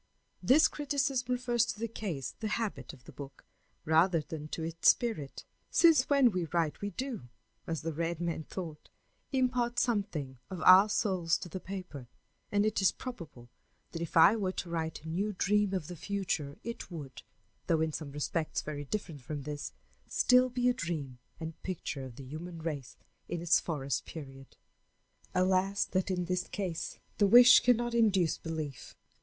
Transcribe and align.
__This 0.55 0.67
criticism 0.67 1.27
refers 1.31 1.63
to 1.67 1.79
the 1.79 1.87
case, 1.87 2.33
the 2.39 2.47
habit, 2.47 2.91
of 2.91 3.03
the 3.03 3.11
book 3.11 3.45
rather 3.85 4.19
than 4.21 4.47
to 4.47 4.63
its 4.63 4.89
spirit, 4.89 5.45
since 5.69 6.09
when 6.09 6.31
we 6.31 6.45
write 6.45 6.81
we 6.81 6.89
do, 6.89 7.29
as 7.67 7.83
the 7.83 7.93
red 7.93 8.19
man 8.19 8.43
thought, 8.43 8.89
impart 9.31 9.77
something 9.77 10.39
of 10.49 10.59
our 10.63 10.89
souls 10.89 11.37
to 11.37 11.49
the 11.49 11.59
paper, 11.59 12.07
and 12.51 12.65
it 12.65 12.81
is 12.81 12.91
probable 12.91 13.47
that 13.91 14.01
if 14.01 14.17
I 14.17 14.35
were 14.35 14.51
to 14.53 14.71
write 14.71 15.03
a 15.03 15.07
new 15.07 15.33
dream 15.33 15.71
of 15.71 15.85
the 15.85 15.95
future 15.95 16.57
it 16.63 16.89
would, 16.89 17.21
though 17.67 17.81
in 17.81 17.91
some 17.91 18.11
respects 18.11 18.63
very 18.63 18.85
different 18.85 19.21
from 19.21 19.43
this, 19.43 19.71
still 20.07 20.49
be 20.49 20.67
a 20.67 20.73
dream 20.73 21.19
and 21.39 21.61
picture 21.61 22.03
of 22.05 22.15
the 22.15 22.23
human 22.25 22.57
race 22.63 22.97
in 23.29 23.39
its 23.39 23.59
forest 23.59 24.07
period._ 24.07 24.55
_Alas 25.39 25.87
that 25.91 26.09
in 26.09 26.25
this 26.25 26.47
case 26.47 26.97
the 27.19 27.27
wish 27.27 27.59
cannot 27.59 27.93
induce 27.93 28.39
belief! 28.39 28.95